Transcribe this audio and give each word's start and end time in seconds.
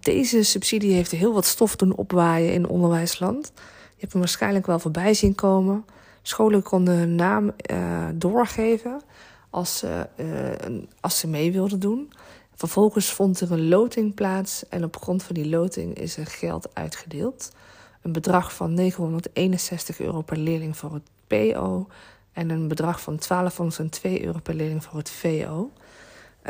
Deze 0.00 0.42
subsidie 0.42 0.92
heeft 0.92 1.10
heel 1.10 1.32
wat 1.32 1.44
stof 1.44 1.76
doen 1.76 1.96
opwaaien 1.96 2.52
in 2.52 2.68
onderwijsland. 2.68 3.52
Je 3.54 4.00
hebt 4.00 4.12
hem 4.12 4.20
waarschijnlijk 4.20 4.66
wel 4.66 4.78
voorbij 4.78 5.14
zien 5.14 5.34
komen. 5.34 5.84
Scholen 6.22 6.62
konden 6.62 6.94
hun 6.94 7.14
naam 7.14 7.52
uh, 7.70 8.08
doorgeven 8.14 9.02
als 9.50 9.78
ze, 9.78 10.08
uh, 10.16 10.80
als 11.00 11.18
ze 11.18 11.28
mee 11.28 11.52
wilden 11.52 11.80
doen. 11.80 12.12
Vervolgens 12.54 13.12
vond 13.12 13.40
er 13.40 13.52
een 13.52 13.68
loting 13.68 14.14
plaats 14.14 14.68
en 14.68 14.84
op 14.84 14.96
grond 14.96 15.22
van 15.22 15.34
die 15.34 15.48
loting 15.48 15.94
is 15.94 16.16
er 16.16 16.26
geld 16.26 16.74
uitgedeeld. 16.74 17.52
Een 18.02 18.12
bedrag 18.12 18.54
van 18.54 18.74
961 18.74 20.00
euro 20.00 20.22
per 20.22 20.36
leerling 20.36 20.76
voor 20.76 20.92
het 20.92 21.10
PO 21.26 21.86
en 22.32 22.50
een 22.50 22.68
bedrag 22.68 23.00
van 23.00 23.18
1202 23.28 24.24
euro 24.24 24.38
per 24.38 24.54
leerling 24.54 24.84
voor 24.84 24.98
het 24.98 25.10
VO. 25.10 25.70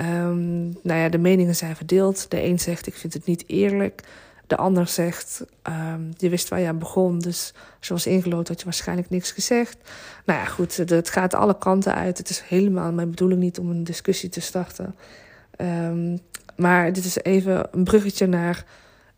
Um, 0.01 0.65
nou 0.83 1.01
ja, 1.01 1.09
de 1.09 1.19
meningen 1.19 1.57
zijn 1.57 1.77
verdeeld. 1.77 2.31
De 2.31 2.43
een 2.43 2.59
zegt: 2.59 2.87
Ik 2.87 2.95
vind 2.95 3.13
het 3.13 3.27
niet 3.27 3.45
eerlijk. 3.47 4.03
De 4.47 4.57
ander 4.57 4.87
zegt: 4.87 5.45
um, 5.63 6.13
Je 6.17 6.29
wist 6.29 6.49
waar 6.49 6.61
je 6.61 6.69
aan 6.69 6.79
begon, 6.79 7.19
dus 7.19 7.53
als 7.79 7.87
je 7.87 7.93
was 7.93 8.07
ingelood, 8.07 8.49
had 8.49 8.59
je 8.59 8.65
waarschijnlijk 8.65 9.11
niks 9.11 9.31
gezegd. 9.31 9.77
Nou 10.25 10.39
ja, 10.39 10.45
goed, 10.45 10.77
het 10.77 11.11
gaat 11.11 11.35
alle 11.35 11.59
kanten 11.59 11.95
uit. 11.95 12.19
Het 12.19 12.31
is 12.31 12.41
helemaal 12.41 12.93
mijn 12.93 13.11
bedoeling 13.11 13.41
niet 13.41 13.59
om 13.59 13.71
een 13.71 13.85
discussie 13.85 14.29
te 14.29 14.41
starten. 14.41 14.95
Um, 15.61 16.19
maar 16.57 16.93
dit 16.93 17.05
is 17.05 17.23
even 17.23 17.69
een 17.71 17.85
bruggetje 17.85 18.27
naar. 18.27 18.65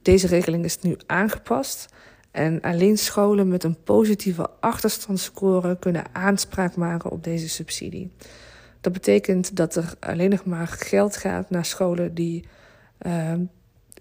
Deze 0.02 0.26
regeling 0.26 0.64
is 0.64 0.78
nu 0.80 0.96
aangepast. 1.06 1.88
En 2.30 2.60
alleen 2.60 2.98
scholen 2.98 3.48
met 3.48 3.64
een 3.64 3.82
positieve 3.84 4.50
achterstandsscore 4.60 5.78
kunnen 5.78 6.04
aanspraak 6.12 6.76
maken 6.76 7.10
op 7.10 7.24
deze 7.24 7.48
subsidie. 7.48 8.10
Dat 8.86 8.94
betekent 8.94 9.56
dat 9.56 9.74
er 9.74 9.94
alleen 10.00 10.30
nog 10.30 10.44
maar 10.44 10.66
geld 10.66 11.16
gaat 11.16 11.50
naar 11.50 11.64
scholen 11.64 12.14
die 12.14 12.44
uh, 13.06 13.32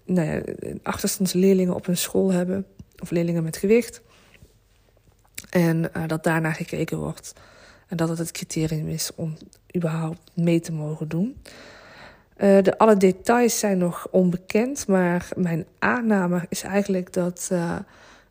nou 0.04 0.26
ja, 0.28 0.42
achterstandsleerlingen 0.82 1.74
op 1.74 1.86
hun 1.86 1.96
school 1.96 2.32
hebben, 2.32 2.66
of 2.98 3.10
leerlingen 3.10 3.42
met 3.42 3.56
gewicht. 3.56 4.00
En 5.50 5.90
uh, 5.96 6.02
dat 6.06 6.24
daarna 6.24 6.52
gekeken 6.52 6.98
wordt. 6.98 7.32
En 7.88 7.96
dat 7.96 8.08
het 8.08 8.18
het 8.18 8.30
criterium 8.30 8.88
is 8.88 9.10
om 9.14 9.36
überhaupt 9.76 10.30
mee 10.34 10.60
te 10.60 10.72
mogen 10.72 11.08
doen. 11.08 11.36
Uh, 12.36 12.62
de, 12.62 12.78
alle 12.78 12.96
details 12.96 13.58
zijn 13.58 13.78
nog 13.78 14.08
onbekend, 14.10 14.86
maar 14.86 15.28
mijn 15.36 15.66
aanname 15.78 16.46
is 16.48 16.62
eigenlijk 16.62 17.12
dat 17.12 17.48
uh, 17.52 17.76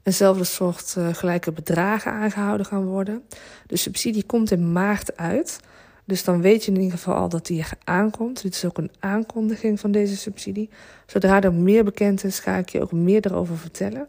eenzelfde 0.03 0.43
soort 0.43 0.95
gelijke 1.11 1.51
bedragen 1.51 2.11
aangehouden 2.11 2.65
gaan 2.65 2.85
worden. 2.85 3.23
De 3.67 3.77
subsidie 3.77 4.23
komt 4.23 4.51
in 4.51 4.71
maart 4.71 5.17
uit. 5.17 5.59
Dus 6.05 6.23
dan 6.23 6.41
weet 6.41 6.65
je 6.65 6.71
in 6.71 6.77
ieder 6.77 6.97
geval 6.97 7.15
al 7.15 7.29
dat 7.29 7.45
die 7.45 7.59
er 7.59 7.71
aankomt. 7.83 8.41
Dit 8.41 8.55
is 8.55 8.65
ook 8.65 8.77
een 8.77 8.91
aankondiging 8.99 9.79
van 9.79 9.91
deze 9.91 10.17
subsidie. 10.17 10.69
Zodra 11.05 11.41
er 11.41 11.53
meer 11.53 11.83
bekend 11.83 12.23
is, 12.23 12.39
ga 12.39 12.57
ik 12.57 12.69
je 12.69 12.81
ook 12.81 12.91
meer 12.91 13.25
erover 13.25 13.57
vertellen. 13.57 14.07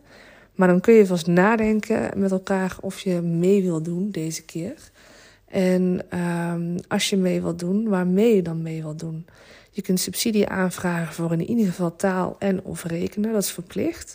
Maar 0.55 0.69
dan 0.69 0.81
kun 0.81 0.95
je 0.95 1.07
vast 1.07 1.27
nadenken 1.27 2.11
met 2.17 2.31
elkaar 2.31 2.77
of 2.81 3.01
je 3.01 3.21
mee 3.21 3.63
wil 3.63 3.83
doen 3.83 4.11
deze 4.11 4.45
keer. 4.45 4.91
En 5.49 6.01
um, 6.19 6.77
als 6.89 7.11
je 7.11 7.17
mee 7.17 7.43
wilt 7.43 7.59
doen, 7.59 7.89
waarmee 7.89 8.35
je 8.35 8.43
dan 8.43 8.63
mee 8.63 8.83
wilt 8.83 8.99
doen. 8.99 9.27
Je 9.71 9.83
kunt 9.83 10.01
subsidie 10.01 10.49
aanvragen 10.49 11.15
voor 11.15 11.33
in 11.33 11.49
ieder 11.49 11.67
geval 11.67 11.97
taal 11.97 12.37
en 12.39 12.65
of 12.65 12.85
rekenen, 12.85 13.33
dat 13.33 13.43
is 13.43 13.51
verplicht. 13.51 14.15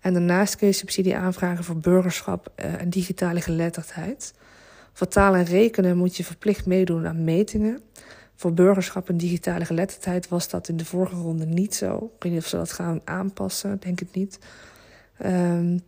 En 0.00 0.12
daarnaast 0.12 0.56
kun 0.56 0.66
je 0.66 0.72
subsidie 0.72 1.16
aanvragen 1.16 1.64
voor 1.64 1.76
burgerschap 1.76 2.52
uh, 2.56 2.80
en 2.80 2.90
digitale 2.90 3.40
geletterdheid. 3.40 4.34
Voor 4.98 5.08
taal 5.08 5.34
en 5.34 5.44
rekenen 5.44 5.96
moet 5.96 6.16
je 6.16 6.24
verplicht 6.24 6.66
meedoen 6.66 7.06
aan 7.06 7.24
metingen. 7.24 7.80
Voor 8.34 8.52
burgerschap 8.52 9.08
en 9.08 9.16
digitale 9.16 9.64
geletterdheid 9.64 10.28
was 10.28 10.48
dat 10.48 10.68
in 10.68 10.76
de 10.76 10.84
vorige 10.84 11.14
ronde 11.14 11.46
niet 11.46 11.74
zo. 11.74 12.10
Ik 12.16 12.22
weet 12.22 12.32
niet 12.32 12.40
of 12.40 12.48
ze 12.48 12.56
dat 12.56 12.72
gaan 12.72 13.00
aanpassen, 13.04 13.78
denk 13.80 14.00
ik 14.00 14.08
niet. 14.12 14.38
Um, 15.24 15.80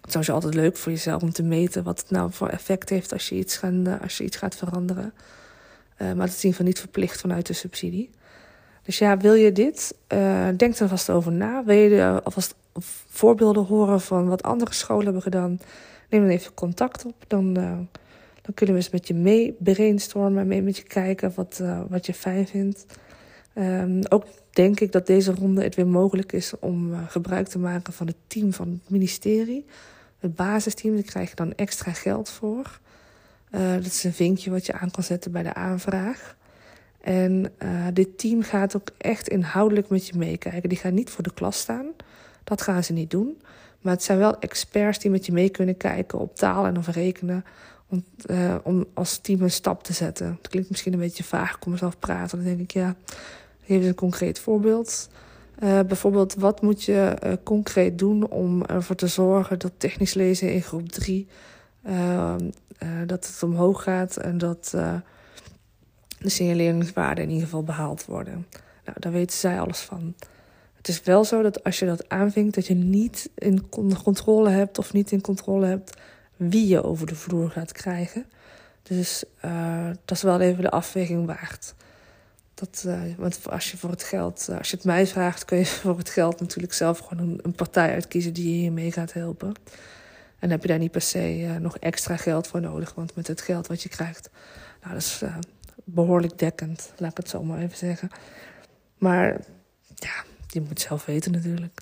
het 0.00 0.26
je 0.26 0.32
altijd 0.32 0.54
leuk 0.54 0.76
voor 0.76 0.92
jezelf 0.92 1.22
om 1.22 1.32
te 1.32 1.42
meten 1.42 1.82
wat 1.82 2.00
het 2.00 2.10
nou 2.10 2.32
voor 2.32 2.48
effect 2.48 2.88
heeft 2.88 3.12
als 3.12 3.28
je 3.28 3.34
iets, 3.34 3.62
uh, 3.62 4.00
als 4.02 4.18
je 4.18 4.24
iets 4.24 4.36
gaat 4.36 4.56
veranderen. 4.56 5.12
Uh, 5.98 5.98
maar 5.98 6.26
dat 6.26 6.36
is 6.36 6.44
in 6.44 6.50
ieder 6.50 6.50
geval 6.50 6.66
niet 6.66 6.78
verplicht 6.78 7.20
vanuit 7.20 7.46
de 7.46 7.52
subsidie. 7.52 8.10
Dus 8.82 8.98
ja, 8.98 9.16
wil 9.16 9.34
je 9.34 9.52
dit? 9.52 9.94
Uh, 10.12 10.48
denk 10.56 10.76
er 10.76 10.88
vast 10.88 11.10
over 11.10 11.32
na. 11.32 11.64
Wil 11.64 11.76
je 11.76 12.20
alvast 12.24 12.54
voorbeelden 13.08 13.64
horen 13.64 14.00
van 14.00 14.28
wat 14.28 14.42
andere 14.42 14.74
scholen 14.74 15.04
hebben 15.04 15.22
gedaan? 15.22 15.60
Neem 16.10 16.20
dan 16.20 16.30
even 16.30 16.54
contact 16.54 17.04
op. 17.04 17.24
Dan 17.26 17.56
dan 18.48 18.56
kunnen 18.56 18.74
we 18.74 18.82
eens 18.82 18.92
met 18.92 19.08
je 19.08 19.14
mee 19.14 19.56
brainstormen, 19.58 20.46
mee 20.46 20.62
met 20.62 20.76
je 20.76 20.82
kijken 20.82 21.32
wat, 21.34 21.58
uh, 21.62 21.80
wat 21.88 22.06
je 22.06 22.14
fijn 22.14 22.46
vindt. 22.46 22.86
Um, 23.54 24.00
ook 24.08 24.24
denk 24.50 24.80
ik 24.80 24.92
dat 24.92 25.06
deze 25.06 25.34
ronde 25.34 25.62
het 25.62 25.74
weer 25.74 25.86
mogelijk 25.86 26.32
is 26.32 26.52
om 26.58 26.92
uh, 26.92 26.98
gebruik 27.08 27.48
te 27.48 27.58
maken 27.58 27.92
van 27.92 28.06
het 28.06 28.16
team 28.26 28.52
van 28.52 28.68
het 28.68 28.90
ministerie. 28.90 29.64
Het 30.18 30.34
basisteam, 30.34 30.94
daar 30.94 31.02
krijg 31.02 31.28
je 31.28 31.34
dan 31.34 31.54
extra 31.54 31.92
geld 31.92 32.30
voor. 32.30 32.80
Uh, 33.50 33.72
dat 33.72 33.84
is 33.84 34.04
een 34.04 34.12
vinkje 34.12 34.50
wat 34.50 34.66
je 34.66 34.72
aan 34.72 34.90
kan 34.90 35.02
zetten 35.02 35.32
bij 35.32 35.42
de 35.42 35.54
aanvraag. 35.54 36.36
En 37.00 37.52
dit 37.92 38.18
team 38.18 38.42
gaat 38.42 38.76
ook 38.76 38.88
echt 38.98 39.28
inhoudelijk 39.28 39.88
met 39.88 40.06
je 40.06 40.18
meekijken. 40.18 40.68
Die 40.68 40.78
gaan 40.78 40.94
niet 40.94 41.10
voor 41.10 41.24
de 41.24 41.34
klas 41.34 41.58
staan. 41.58 41.86
Dat 42.44 42.62
gaan 42.62 42.84
ze 42.84 42.92
niet 42.92 43.10
doen. 43.10 43.40
Maar 43.80 43.92
het 43.92 44.02
zijn 44.02 44.18
wel 44.18 44.38
experts 44.38 44.98
die 44.98 45.10
met 45.10 45.26
je 45.26 45.32
mee 45.32 45.48
kunnen 45.48 45.76
kijken 45.76 46.18
op 46.18 46.36
taal 46.36 46.66
en 46.66 46.78
of 46.78 46.86
rekenen 46.86 47.44
om, 47.88 48.04
uh, 48.30 48.54
om 48.62 48.86
als 48.94 49.18
team 49.18 49.42
een 49.42 49.50
stap 49.50 49.82
te 49.82 49.92
zetten. 49.92 50.26
Het 50.26 50.48
klinkt 50.48 50.70
misschien 50.70 50.92
een 50.92 50.98
beetje 50.98 51.24
vaag, 51.24 51.54
ik 51.54 51.60
kom 51.60 51.72
mezelf 51.72 51.98
praten. 51.98 52.38
Dan 52.38 52.46
denk 52.46 52.60
ik, 52.60 52.70
ja, 52.70 52.96
geef 53.64 53.76
eens 53.76 53.86
een 53.86 53.94
concreet 53.94 54.38
voorbeeld. 54.38 55.08
Uh, 55.62 55.80
bijvoorbeeld, 55.80 56.34
wat 56.34 56.62
moet 56.62 56.84
je 56.84 57.16
uh, 57.24 57.32
concreet 57.42 57.98
doen 57.98 58.30
om 58.30 58.64
ervoor 58.64 58.96
te 58.96 59.06
zorgen 59.06 59.58
dat 59.58 59.72
technisch 59.76 60.14
lezen 60.14 60.52
in 60.52 60.62
groep 60.62 60.88
3 60.88 61.28
dat 63.06 63.26
het 63.26 63.42
omhoog 63.42 63.82
gaat 63.82 64.16
en 64.16 64.38
dat 64.38 64.68
de 66.18 66.30
signaleringswaarden 66.30 67.24
in 67.24 67.30
ieder 67.30 67.44
geval 67.44 67.62
behaald 67.62 68.04
worden. 68.04 68.46
Nou, 68.84 68.96
daar 69.00 69.12
weten 69.12 69.36
zij 69.36 69.60
alles 69.60 69.78
van. 69.78 70.14
Het 70.76 70.88
is 70.88 71.02
wel 71.02 71.24
zo 71.24 71.42
dat 71.42 71.64
als 71.64 71.78
je 71.78 71.86
dat 71.86 72.08
aanvinkt, 72.08 72.54
dat 72.54 72.66
je 72.66 72.74
niet 72.74 73.30
in 73.34 73.68
controle 74.02 74.48
hebt 74.48 74.78
of 74.78 74.92
niet 74.92 75.12
in 75.12 75.20
controle 75.20 75.66
hebt 75.66 75.96
wie 76.38 76.66
je 76.66 76.82
over 76.82 77.06
de 77.06 77.14
vloer 77.14 77.50
gaat 77.50 77.72
krijgen. 77.72 78.26
Dus 78.82 79.24
uh, 79.44 79.86
dat 80.04 80.16
is 80.16 80.22
wel 80.22 80.40
even 80.40 80.62
de 80.62 80.70
afweging 80.70 81.26
waard. 81.26 81.74
Dat, 82.54 82.84
uh, 82.86 83.00
want 83.16 83.50
als 83.50 83.70
je 83.70 83.76
voor 83.76 83.90
het 83.90 84.02
geld, 84.02 84.46
uh, 84.50 84.58
als 84.58 84.70
je 84.70 84.76
het 84.76 84.84
mij 84.84 85.06
vraagt, 85.06 85.44
kun 85.44 85.58
je 85.58 85.66
voor 85.84 85.98
het 85.98 86.10
geld 86.10 86.40
natuurlijk 86.40 86.72
zelf 86.72 86.98
gewoon 86.98 87.28
een, 87.28 87.40
een 87.42 87.52
partij 87.52 87.92
uitkiezen 87.92 88.32
die 88.32 88.52
je 88.52 88.58
hiermee 88.58 88.92
gaat 88.92 89.12
helpen. 89.12 89.54
En 90.38 90.50
heb 90.50 90.62
je 90.62 90.68
daar 90.68 90.78
niet 90.78 90.90
per 90.90 91.00
se 91.00 91.56
nog 91.60 91.78
extra 91.78 92.16
geld 92.16 92.46
voor 92.46 92.60
nodig, 92.60 92.94
want 92.94 93.14
met 93.14 93.26
het 93.26 93.40
geld 93.40 93.66
wat 93.66 93.82
je 93.82 93.88
krijgt, 93.88 94.30
nou, 94.80 94.92
dat 94.92 95.02
is 95.02 95.22
behoorlijk 95.84 96.38
dekkend, 96.38 96.92
laat 96.96 97.10
ik 97.10 97.16
het 97.16 97.28
zo 97.28 97.42
maar 97.42 97.58
even 97.58 97.76
zeggen. 97.76 98.10
Maar 98.98 99.40
ja, 99.94 100.24
je 100.48 100.60
moet 100.60 100.80
zelf 100.80 101.04
weten 101.04 101.32
natuurlijk. 101.32 101.80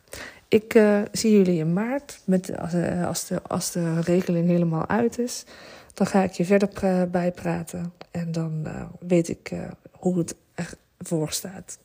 Ik 0.49 0.75
uh, 0.75 1.01
zie 1.13 1.31
jullie 1.31 1.59
in 1.59 1.73
maart. 1.73 2.21
Met, 2.25 2.59
als, 2.59 2.75
uh, 2.75 3.07
als, 3.07 3.27
de, 3.27 3.43
als 3.43 3.73
de 3.73 4.01
regeling 4.01 4.49
helemaal 4.49 4.89
uit 4.89 5.19
is. 5.19 5.45
Dan 5.95 6.07
ga 6.07 6.23
ik 6.23 6.33
je 6.33 6.45
verder 6.45 7.11
bijpraten. 7.11 7.93
En 8.11 8.33
dan 8.33 8.63
uh, 8.67 8.83
weet 9.01 9.29
ik 9.29 9.53
hoe 9.91 10.19
het 10.19 10.35
ervoor 10.99 11.31
staat. 11.31 11.79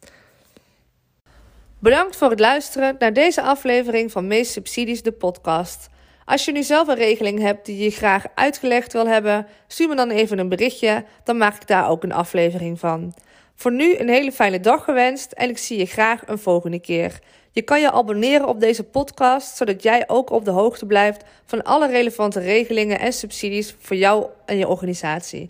Bedankt 1.79 2.15
voor 2.15 2.29
het 2.29 2.39
luisteren 2.39 2.95
naar 2.99 3.13
deze 3.13 3.41
aflevering 3.41 4.11
van 4.11 4.27
Meest 4.27 4.51
Subsidies, 4.51 5.03
de 5.03 5.11
podcast. 5.11 5.89
Als 6.25 6.45
je 6.45 6.51
nu 6.51 6.63
zelf 6.63 6.87
een 6.87 6.95
regeling 6.95 7.39
hebt 7.39 7.65
die 7.65 7.83
je 7.83 7.91
graag 7.91 8.25
uitgelegd 8.35 8.93
wil 8.93 9.07
hebben, 9.07 9.47
stuur 9.67 9.87
me 9.87 9.95
dan 9.95 10.09
even 10.09 10.39
een 10.39 10.49
berichtje. 10.49 11.05
Dan 11.23 11.37
maak 11.37 11.55
ik 11.55 11.67
daar 11.67 11.89
ook 11.89 12.03
een 12.03 12.11
aflevering 12.11 12.79
van. 12.79 13.13
Voor 13.61 13.71
nu 13.71 13.97
een 13.97 14.09
hele 14.09 14.31
fijne 14.31 14.59
dag 14.59 14.83
gewenst 14.83 15.31
en 15.31 15.49
ik 15.49 15.57
zie 15.57 15.77
je 15.77 15.85
graag 15.85 16.27
een 16.27 16.39
volgende 16.39 16.79
keer. 16.79 17.19
Je 17.51 17.61
kan 17.61 17.81
je 17.81 17.91
abonneren 17.91 18.47
op 18.47 18.59
deze 18.59 18.83
podcast, 18.83 19.57
zodat 19.57 19.83
jij 19.83 20.03
ook 20.07 20.29
op 20.29 20.45
de 20.45 20.51
hoogte 20.51 20.85
blijft 20.85 21.23
van 21.45 21.63
alle 21.63 21.87
relevante 21.87 22.39
regelingen 22.39 22.99
en 22.99 23.13
subsidies 23.13 23.75
voor 23.79 23.95
jou 23.95 24.25
en 24.45 24.57
je 24.57 24.67
organisatie. 24.67 25.39